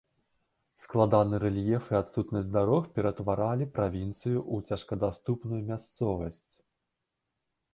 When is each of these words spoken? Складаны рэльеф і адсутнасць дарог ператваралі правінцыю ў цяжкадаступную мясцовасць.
Складаны 0.83 1.35
рэльеф 1.43 1.83
і 1.91 1.97
адсутнасць 1.99 2.49
дарог 2.55 2.87
ператваралі 2.95 3.67
правінцыю 3.77 4.39
ў 4.53 4.57
цяжкадаступную 4.71 5.61
мясцовасць. 5.69 6.43